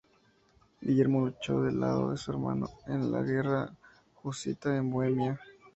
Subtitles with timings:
[0.81, 3.69] Guillermo luchó del lado de su hermano en la guerra
[4.23, 5.39] husita en Bohemia.